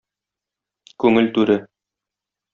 [1.05, 1.59] Күңел түре.